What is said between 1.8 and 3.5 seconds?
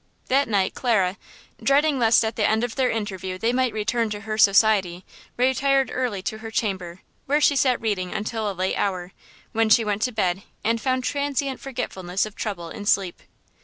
lest at the end of their interview